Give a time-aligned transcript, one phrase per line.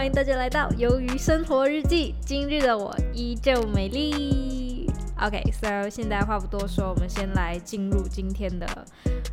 [0.00, 2.14] 欢迎大家来到《鱿鱼生活日记》。
[2.26, 4.90] 今日的我依旧美丽。
[5.20, 8.66] OK，so 现在话不多说，我们先来进入今天的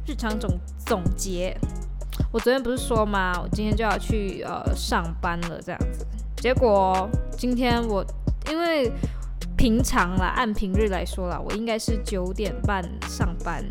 [0.06, 1.58] 日常总总结。
[2.34, 3.32] 我昨天不是说吗？
[3.42, 6.06] 我今天就要去呃上班了，这样子。
[6.36, 8.06] 结果今天我
[8.50, 8.92] 因为
[9.56, 13.64] 平常啦，按平日来说啦，我应该是九点半上班，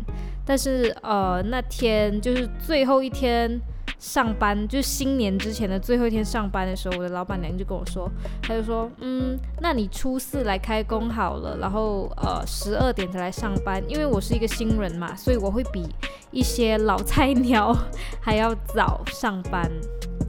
[0.43, 3.61] 但是呃那天就是最后一天。
[3.99, 8.09] 上班就新年之前的最后一天上班的时候，我的老板娘就跟我说，
[8.43, 15.83] 她就说，嗯，那你初四来开工好了，然后呃十二点才来上班，因为我是一个新人嘛，所以我会比
[16.29, 17.75] 一些老菜鸟
[18.21, 19.67] 还要早上班，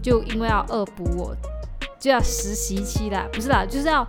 [0.03, 1.37] 就因为要恶补我，
[1.99, 4.03] 就要实习期啦，不是啦，就是要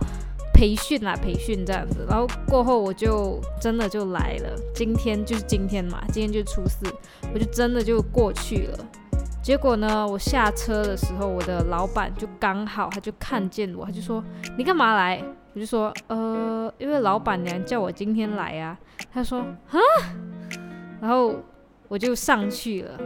[0.54, 6.86] 培训啦，培训这样子，然后过后我就真的就来了，今天就是今天嘛，今天就是初四，
[7.34, 8.78] 我就真的就过去了。
[9.42, 10.06] 结果呢？
[10.06, 14.22] 我下车的时候，我的老板就刚好，他就看见我，他就说
[14.56, 15.20] ：“你干嘛来？”
[15.54, 18.78] 我就说：“呃，因为老板娘叫我今天来啊。”
[19.12, 19.40] 他说
[19.72, 19.78] ：“啊。”
[21.00, 21.34] 然后
[21.88, 23.00] 我就上去了，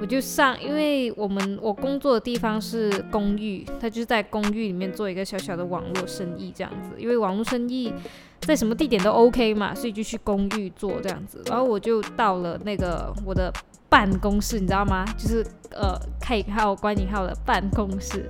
[0.00, 7.92] 我就上，因为我们我工作的地方是公寓，他就在公寓里面做一个小小的网络生意这样子，因为网络生意
[8.40, 11.42] 在什么地点都 OK 嘛，所以就去公寓做这样子。
[11.46, 13.50] 然后我就到了那个我的。
[13.92, 15.04] 办公室，你知道吗？
[15.18, 18.26] 就是呃，开引号关引号的办公室。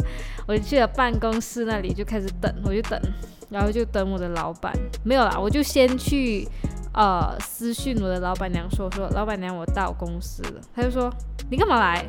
[0.49, 3.01] 我就去了办公室那里，就开始等，我就等，
[3.49, 4.77] 然后就等我的老板。
[5.05, 6.49] 没有啦，我就先去
[6.93, 10.61] 呃私讯我的老板娘说说，老板娘我到公司了。
[10.75, 11.09] 他就说
[11.49, 12.05] 你干嘛来？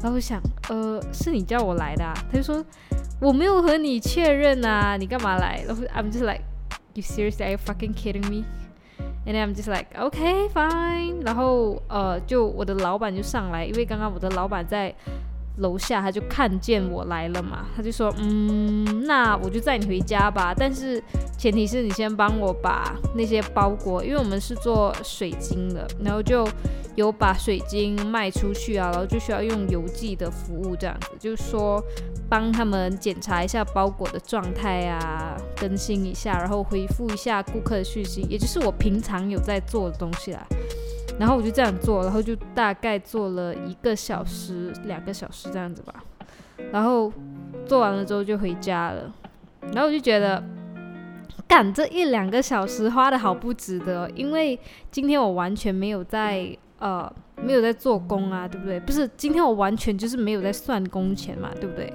[0.00, 2.04] 然后我想呃是你叫我来的。
[2.04, 2.14] 啊。
[2.30, 2.64] 他就说
[3.20, 5.64] 我没有和你确认啊，你干嘛来？
[5.66, 6.42] 然后 I'm just like
[6.94, 8.44] you seriously are you fucking kidding me
[9.28, 11.22] And I'm just like, okay, fine.
[11.22, 14.94] 然后呃，就我的老板就上来，因为刚刚我的老板在
[15.58, 20.54] 楼下，他就看见我来了嘛，他就说，嗯，那我就载你回家吧。
[20.56, 21.02] 但是
[21.36, 26.48] 前提是你先帮我把那些包裹，因为我们是做水晶的，然后就。
[26.96, 31.80] 有把水晶卖出去啊，然后就需要用邮寄的服务这样子，就是说
[32.28, 40.44] 帮他们检查一下包裹的状态啊，更新一下，然后回复一下顾客的讯息，也就是我平常有在做的东西啦。
[41.18, 45.94] 然后我就这样做，然后就大概做了一个小时、两个小时这样子吧。
[46.72, 47.12] 然后
[47.66, 49.12] 做完了之后就回家了。
[49.72, 50.42] 然后我就觉得，
[51.46, 54.58] 干这一两个小时花的好不值得，因为
[54.90, 56.56] 今天我完全没有在。
[56.80, 58.78] 呃，没有在做工啊，对不对？
[58.78, 61.92] 不是，今天我完全就是没有在算工钱嘛，对不对？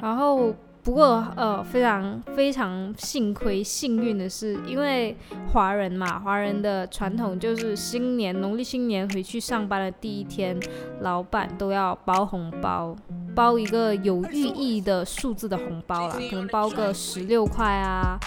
[0.00, 5.16] 然后，不过呃，非常非常幸亏幸运的是，因为
[5.52, 10.58] 华人嘛，华人的传统就是新年农历新年回去上班的第一天，
[11.00, 12.96] 老板都要包红包，
[13.34, 18.18] 包一个有寓意的数字的红包啦，可能包个十六块啊。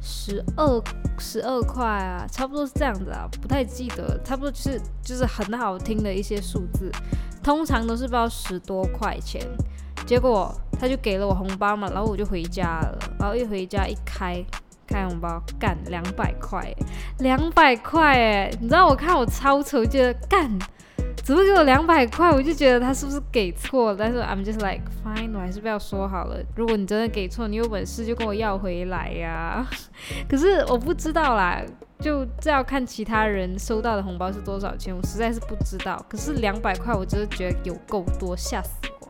[0.00, 0.82] 十二
[1.18, 6.90] 十二块啊，差不多是这样子啊，不太记得，差不多就是就是很好听的一些数字，
[7.42, 9.40] 通常都是包十多块钱。
[10.06, 14.44] 结果他就给了我红包嘛，然后我就回家了，然后一回家一开
[14.86, 16.74] 开红包，干两百块，
[17.18, 20.58] 两百块哎，你知道我看我超愁，觉得干。
[21.24, 23.96] 只会给我两百块，我就觉得他是不是给错了？
[23.96, 26.42] 但是 I'm just like fine，我还是不要说好了。
[26.56, 29.64] 如果你真的给错，你有本事就跟我要回来呀。
[30.28, 31.62] 可是我不知道啦，
[32.00, 36.04] 就这要看其他人收到的红包是多少钱，我实在是不知道。
[36.08, 38.70] 可是两百块，我真的觉得有够多，吓死
[39.00, 39.01] 我。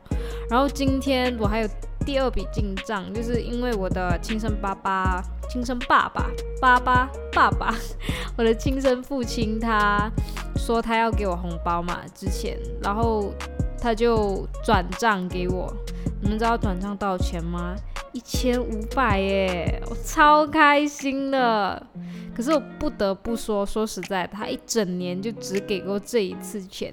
[0.50, 1.68] 然后今天我还有。
[2.04, 6.28] 第二笔进账，就是因为我的亲生爸爸、亲生爸爸、
[6.60, 7.72] 爸爸、爸爸，
[8.36, 10.10] 我的亲生父亲，他
[10.56, 13.32] 说他要给我红包嘛，之前，然后
[13.78, 15.72] 他就转账给我。
[16.20, 17.76] 你们知道转账多少钱吗？
[18.10, 21.86] 一千五百耶，我超开心的。
[22.34, 26.92] 可是我不得不说，说实在，他一整年就只给过这一次钱。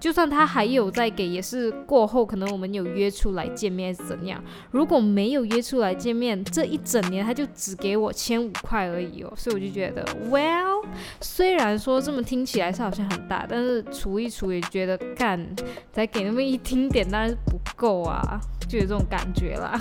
[0.00, 4.42] 就算他还有在给，也是过后可能我们有约出来见面还是怎样。
[4.70, 9.32] 如果没有约出来见面，这一整年他就只给我千五块而已哦。
[9.36, 10.84] 所以我就觉得，Well，
[11.20, 15.44] 虽然说这么听起来是好像很大，但是除一除也觉得干
[15.92, 19.80] 才给那么一丁点当然是不够啊，就有这种感觉啦。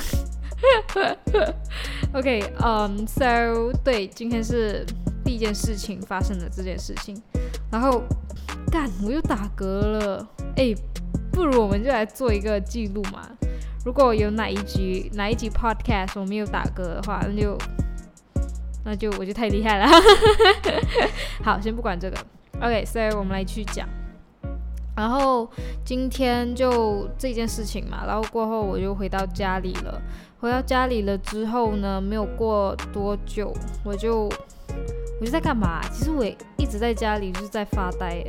[2.14, 4.84] OK，嗯，So 对，今天是
[5.24, 7.22] 第一件事情发生的这件事情，
[7.72, 8.04] 然后。
[8.72, 10.28] 干，我又打嗝了。
[10.56, 10.74] 哎，
[11.31, 13.30] 不如我们就来做一个记录嘛。
[13.86, 17.58] 如果有哪一集哪一集 podcast 我没有打嗝的话，那就
[18.84, 19.88] 那就我就太厉害了。
[21.42, 22.18] 好，先不管这个。
[22.60, 23.88] OK，所以我们来去讲。
[24.96, 25.48] 然后
[25.86, 30.02] 今天就这件事情嘛，然后过后我就回到家里了。
[30.40, 33.54] 回到家里了之后呢，没有过多久，
[33.84, 34.28] 我就
[35.22, 35.81] 我就在干嘛？
[35.94, 36.25] 其实我
[36.58, 38.25] 一直在家里，就是在发呆。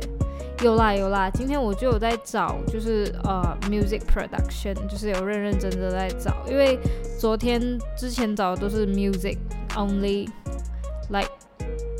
[0.61, 6.35] 有啦有啦，今天我就有在找，就是呃，music production，就是有认认真真在找。
[6.49, 6.77] 因为
[7.17, 7.61] 昨天
[7.97, 9.37] 之前找的都是 music
[9.75, 11.31] only，like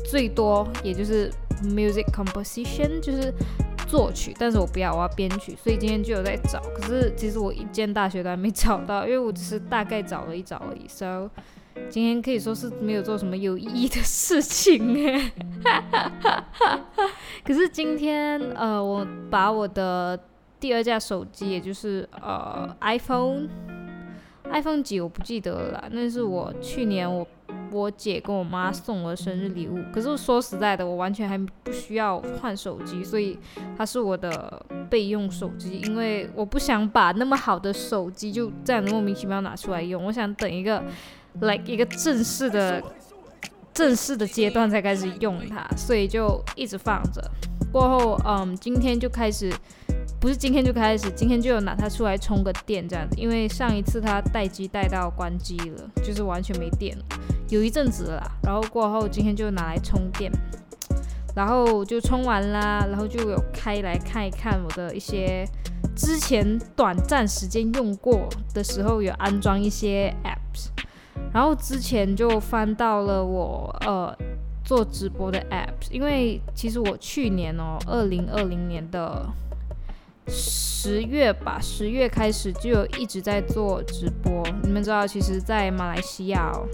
[0.04, 1.30] 最多也就是
[1.62, 3.32] music composition，就是。
[3.90, 6.62] 作曲，但是我不要，我要编曲，所以今天就有在找。
[6.76, 10.86] 可是其实我一间大学都还没找到，因为我只是大概找了一找而已。
[10.86, 11.28] So
[11.88, 15.32] 今天可以说是没有做什么有意义的事情哎。
[17.44, 20.18] 可是今天呃，我把我的
[20.58, 27.26] 第二架手机，也就是呃 iPhone，iPhone 几我不记得了，那是我去年我。
[27.72, 33.38] 我姐跟我妈送我的生日礼物，可是说实在的，我完全还不需要换手机，所以
[33.78, 40.82] 它是我的备用手机，因为我不想把那么好的手机就这样莫名其妙拿出来用，我想等一个
[41.40, 42.82] ，like 一个正式的、
[43.72, 47.22] 正式的阶段才开始用它，所以就一直放着。
[47.72, 49.52] 过后，嗯，今天就开始。
[50.20, 57.04] 不是今天就开始，今天就有拿它出来充个电这样子，因为上一次它待机待到关机了，就是完全没电了，
[57.48, 58.30] 有一阵子了。
[58.42, 60.30] 然后过后今天就拿来充电，
[61.34, 65.48] 然后就充完啦，然后就有开来看一看我的一些
[65.96, 70.39] 之前短暂时间用过的时候有安装一些 app
[71.32, 74.16] 然后之前就翻到了我呃
[74.64, 79.26] 做直播的 app，因为其实我去年哦，二零二零年的。
[80.32, 84.46] 十月吧，十月开始就有一直在做直播。
[84.62, 86.68] 你们知道，其实，在马来西亚哦，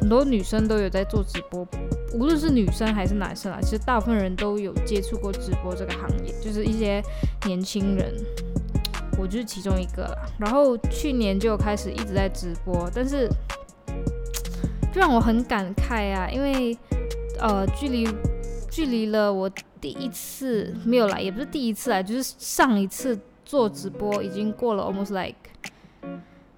[0.00, 1.66] 很多女生都有在做直播，
[2.14, 7.02] 无论是女生还是男生啊，其实大部分人都有接触过直播这个行业，就是一些
[7.44, 8.14] 年轻人，
[9.18, 10.26] 我就是其中一个啦。
[10.38, 13.28] 然后去年就开始一直在直播，但是
[14.94, 16.76] 就让我很感慨啊，因为
[17.40, 18.08] 呃，距离
[18.70, 19.50] 距离了我。
[19.80, 25.36] 第一次没有来，也不是第一次来，就是上一次做直播已经过了 almost like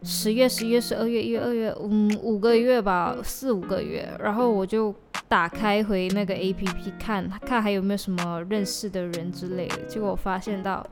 [0.05, 4.09] 十月、十一月、十二月、一月、二月，嗯，五个月吧，四五个月。
[4.21, 4.95] 然后我就
[5.27, 10.87] 打开回那个 A P P 看看还有没有什么认识的人之类的，结果我发现到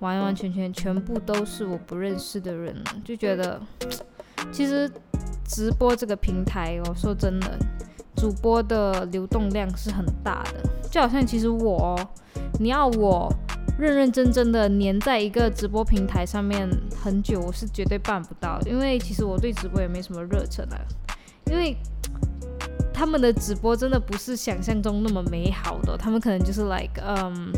[0.00, 3.62] 完完全全全部都是我不认识的人，就觉得
[4.50, 4.90] 其实
[5.48, 7.58] 直播这个平台，我说真的。
[8.16, 11.94] 主播的流动量是很大的，就好像其实我，
[12.58, 13.30] 你要我
[13.78, 16.66] 认认真真的粘在一个直播平台上面
[16.98, 20.80] 很久，我是绝对办不到，因为其实我对直播也没什么热忱啊，
[21.44, 21.76] 因为
[22.90, 27.52] 他们的直播真的不是想象中那么美好的，他们可能就是 like，嗯，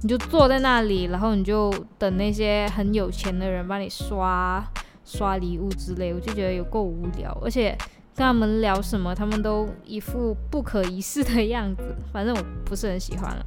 [0.00, 4.66] 你就坐在那里，然后你就等那些很有钱的人帮你刷
[5.08, 7.74] 刷礼物之类，我就觉得有够无聊，而且。
[8.14, 13.46] 跟他们聊什么，他们都一副不可一世的样子，反正我不是很喜欢了。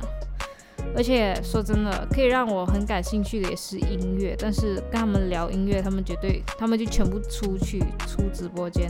[0.95, 8.89] 而且说真的，可以让我很感兴趣的也是音乐，但是跟他们聊音乐，他们绝对，他们就全部出去出直播间。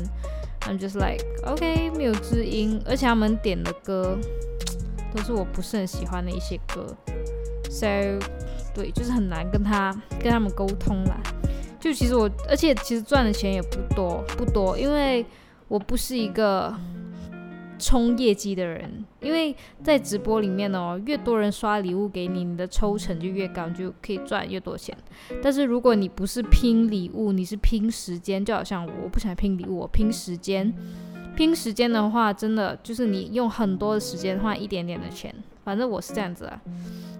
[0.67, 4.19] I'm just like OK，没有知音，而且他们点的歌
[5.15, 6.95] 都是我不是很喜欢的一些歌
[7.72, 8.19] ，So
[8.75, 11.19] 对，就是很难跟他跟他们沟通啦。
[11.81, 15.25] 就其实我，而且其实赚的钱也不多不多，因为。
[15.71, 16.75] 我不是一个
[17.79, 24.93] 冲业绩的人，因为在直播里面哦，越多人刷礼物给你，你的抽成就越高，就可以赚越多钱。
[25.41, 30.73] 但是如果你不是拼礼物，你是拼时间，就好像我，我不想拼礼物，我拼时间。
[31.38, 35.33] 拼时间的话，真的就是你用很多的时间换一点点的钱，
[35.71, 36.61] 反正我是这样子啊。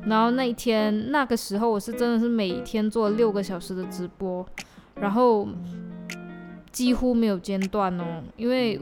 [0.06, 4.46] 然后那一天那个时候，我是真的是每天做六个小时的直播，
[4.96, 5.48] 然后。
[6.72, 8.80] 几乎没有间断哦，因为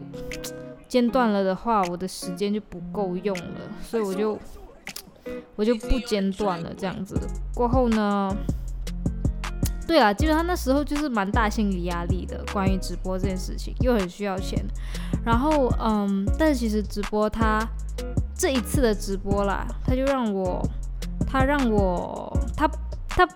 [0.87, 4.37] 间断了的话，我的时间就不够用了，所以我就
[5.55, 7.19] 我就不间断了这样子。
[7.55, 8.31] 过后呢，
[9.89, 14.63] 对啊，基本上那时候就是蛮大心理压力的，关于直播这件事情又很需要钱。
[15.25, 17.67] 然后嗯，但其实直播它
[18.37, 20.63] 这一次的直播啦，它就让我，
[21.25, 22.69] 它让我，它
[23.07, 23.27] 它。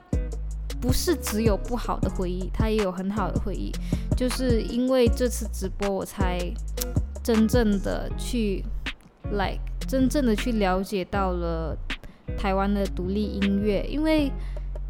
[0.79, 3.71] 不是只有不好的回忆，它也有很好的回忆。
[4.17, 6.37] 就是因为这次直播，我才
[7.23, 8.65] 真正的去
[9.31, 11.73] ，like 真正的去了解到了
[12.37, 13.85] 台湾的独立音乐。
[13.89, 14.29] 因为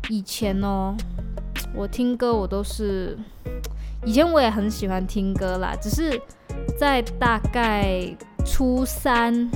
[0.10, 0.96] 以前哦，
[1.76, 3.18] 我听歌我都是，
[4.06, 6.22] 以前我也很喜欢听歌啦，只是
[6.78, 8.16] 在大概
[8.46, 9.50] 初三。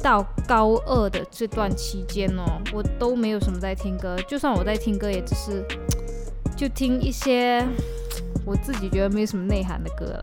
[0.00, 5.64] 到高二的这段期间哦，我都没有什么在听歌，就算我在听歌，也只是
[6.56, 7.66] 就听一些
[8.46, 10.06] 我自己觉得没什么内涵的歌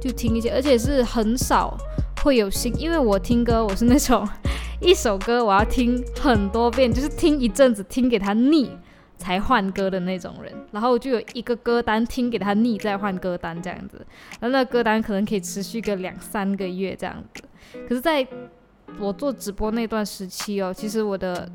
[0.00, 1.76] 就听一些，而且是很少
[2.22, 4.26] 会有新，因为我听歌我是那种
[4.80, 8.70] 一首歌我要听很多遍，就是听一阵子听给他腻。
[9.16, 14.04] 才换歌的那种人，然后就有一个歌单听给他腻，再换歌单这样子，
[14.40, 17.42] 然后那歌单可能可以持续个两三个月这样子。
[17.88, 18.26] 可是在
[18.98, 21.48] 我做直播那段时期哦，其实我的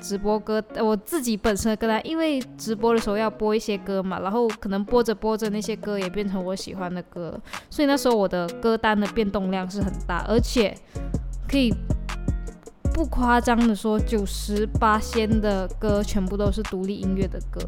[0.00, 10.74] 直播歌，我自己本身的歌单，因为直播的时候要播一些歌嘛，然后可能播着播着那些歌也变成我喜欢的歌，所以那时候我的歌单的变动量是很大，而且
[11.48, 11.74] 可以。
[12.98, 17.60] 不夸张的说，九十八仙的歌全部都是独立音乐的歌，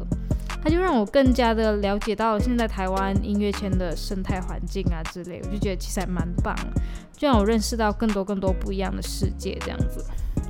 [0.61, 6.53] 它就让我更加的了解到现在台湾音乐圈的生态环境啊之类，我就觉得其实还蛮棒，
[7.15, 10.03] 就让我认识到更多更多不一样的世界这样子。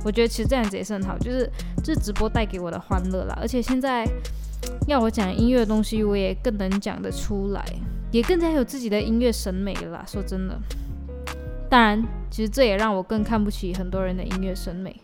[0.04, 1.48] 我觉得其实这样子也是很好，就是
[1.84, 4.04] 这直播带给我的欢乐啦，而且现在
[4.88, 7.64] 要我讲音乐的东西，我也更能讲得出来，
[8.10, 10.04] 也更加有自己的音乐审美了啦。
[10.08, 10.60] 说真的。
[11.72, 14.94] 当然，其实这也让我更看不起很多人的音乐审美，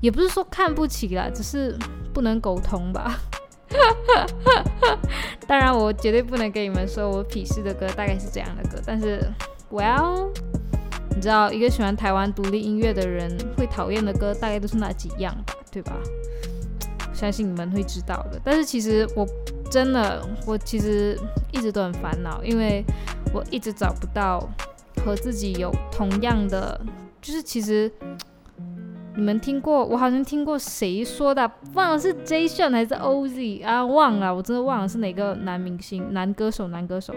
[0.00, 1.78] 也不是说看不起啦，只是
[2.12, 3.20] 不能沟通吧。
[5.46, 9.24] 当然，我绝对不能跟你们说我鄙视的歌大概是这样的歌，但是
[9.70, 10.30] ，Well，
[11.14, 15.92] 你知道一个喜欢台湾独立音乐的人会讨厌的歌大概都是那几样吧，对吧？
[17.14, 18.40] 相信你们会知道的。
[18.42, 19.24] 但是其实我
[19.70, 21.16] 真的，我其实
[21.52, 22.84] 一直都很烦恼，因为
[23.32, 24.44] 我一直找不到。
[25.08, 26.78] 和自己有同样的，
[27.22, 27.90] 就是其实
[29.16, 37.14] 你们听过，我好像听过谁说的，忘了是 Jason 还是 OZ 啊，忘了，我真的忘了是哪个男明星、男歌手、男歌手，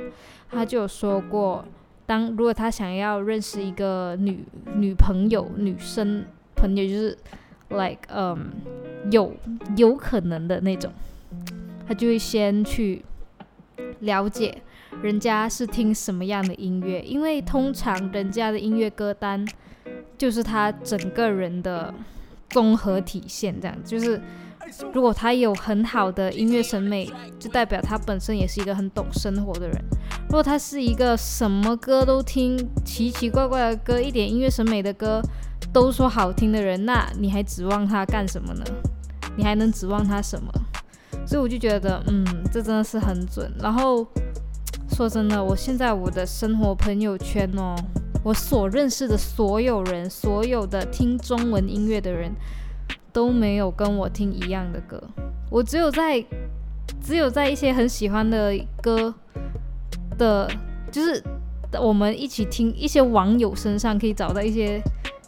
[0.49, 1.65] 他就有说过，
[2.05, 4.45] 当如果他想要认识一个女
[4.75, 6.23] 女朋友、女生
[6.55, 7.17] 朋友，就是
[7.71, 8.51] like 嗯
[9.11, 9.33] 有
[9.75, 10.89] 有可能的那种，
[11.85, 13.03] 他就会先去
[13.99, 14.61] 了解。
[15.01, 17.01] 人家是听什么样的音乐？
[17.01, 19.45] 因为通常人家的音乐歌单
[20.17, 21.93] 就是他整个人的
[22.49, 24.21] 综合体现，这样就是
[24.93, 29.75] 如果他有很好的音乐审美，就代表他本身也是一个很懂生活的人。
[30.27, 32.55] 如果他是一个什么歌都听、
[32.85, 35.21] 奇奇怪怪的歌、一点音乐审美的歌
[35.73, 38.63] 都说好听的人，那你还指望他干什么呢？
[39.35, 40.51] 你还能指望他什么？
[41.25, 43.51] 所以我就觉得，嗯，这真的是很准。
[43.59, 44.05] 然后。
[44.93, 47.75] 说真的，我现在我的生活朋友圈哦，
[48.23, 52.31] 我所认识的所有人，所有的听中文音乐的人，
[53.13, 55.01] 都没有跟我听一样的歌。
[55.49, 56.23] 我只有在，
[57.01, 59.13] 只有在一些很喜欢的歌
[60.19, 60.51] 的，
[60.91, 61.23] 就是
[61.81, 64.81] 我们一起听一些网友身上可以找到一些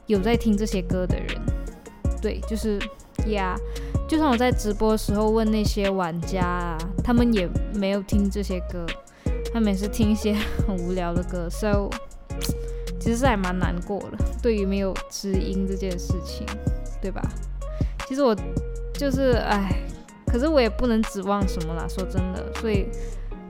[0.07, 1.27] 有在听这些歌的人。
[2.21, 2.77] 对，就是
[3.27, 3.55] 呀，
[4.07, 8.85] 就算我在直播的时候问那些玩家啊，他们也没有听这些歌。
[9.53, 10.33] 他每次听一些
[10.67, 11.89] 很无聊的歌，so
[12.99, 14.17] 其实是还蛮难过的。
[14.41, 16.45] 对于没有知音这件事情，
[17.01, 17.21] 对吧？
[18.07, 18.35] 其实我
[18.93, 19.83] 就是唉，
[20.25, 21.85] 可是我也不能指望什么啦。
[21.87, 22.87] 说真的，所以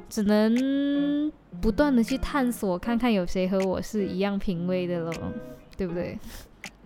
[0.09, 1.31] 只能
[1.61, 5.13] 不断的去探索，看看有谁和我是一样品味的咯，
[5.77, 6.19] 对不对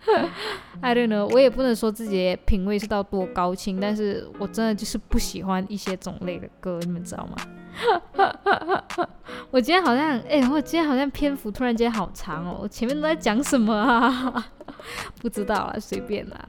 [0.82, 7.36] I don't know，我也不能说自己品味是到多高清，但是我真的就是不喜欢一些种类的歌，你们知道吗？
[9.52, 14.48] 我今天好像，哎，我今天好像篇幅突然间好长哦，我前面都在讲什么啊？
[15.22, 16.48] 不知道啊，随便啦。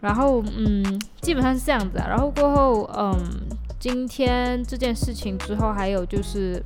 [0.00, 2.06] 然后，嗯，基本上是这样子啊。
[2.08, 3.14] 然后过后，嗯，
[3.78, 6.62] 今天这件事情之后，还有就是，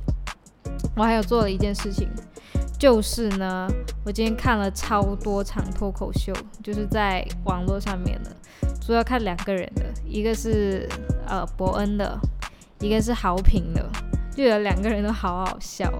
[0.95, 2.07] 我还有做了一件事情，
[2.85, 3.67] 就是呢，
[4.05, 8.29] 我今天看了超多场脱口秀，就是在网络上面的，
[8.79, 10.87] 主要看两个人的，一个是
[11.25, 12.15] 呃伯恩的。
[12.79, 13.83] 一个是豪平的，
[14.35, 15.91] 就有两个人都好好笑，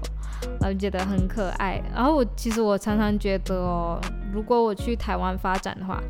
[0.60, 1.82] 然后觉得很可爱。
[1.92, 4.00] 然后我其实我常常觉得哦，
[4.32, 6.00] 如果我去台湾发展的话，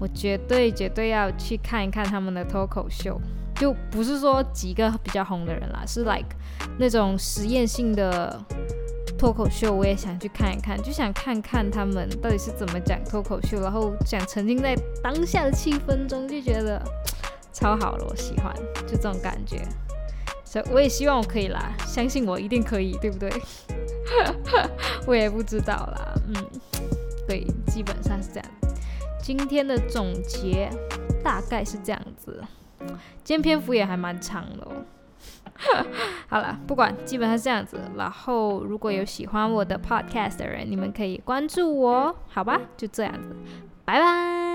[0.00, 3.20] 我绝对绝对要去看一看他们的脱口秀，
[3.56, 6.34] 就不是说几个比较红的人啦，是 like
[6.78, 8.42] 那种实验性的
[9.22, 16.82] 脱口秀，我也想去看一看，就想看看他们到底是怎么讲脱口秀，然后想沉浸在当下的气氛中，就觉得
[17.52, 18.52] 超好了，我喜欢，
[18.84, 19.62] 就这种感觉。
[20.44, 23.30] 所以我也希望我可以啦，相信我一定可以，对不对？
[25.06, 26.34] 我也不知道啦，嗯，
[27.28, 28.50] 对，基本上是这样。
[29.22, 30.68] 今天的总结
[31.22, 32.42] 大概是这样子，
[33.22, 34.72] 今天篇幅也还蛮长的哦。
[36.28, 37.80] 好了，不管，基本上这样子。
[37.96, 42.60] 然后如果有喜欢我的 podcast 的人，你们可以关注我，好吧？
[42.76, 43.36] 就这样子，
[43.84, 44.51] 拜拜。